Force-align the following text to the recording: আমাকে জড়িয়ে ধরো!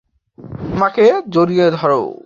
আমাকে 0.73 1.03
জড়িয়ে 1.29 1.65
ধরো! 1.71 2.01